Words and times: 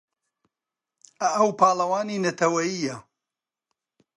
ئەو 1.35 1.47
پاڵەوانی 1.59 2.21
نەتەوەیییە. 2.25 2.95